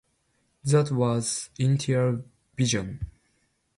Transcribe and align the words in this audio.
That 0.63 0.89
was 0.91 1.51
the 1.53 1.65
initial 1.65 2.23
vision. 2.57 3.05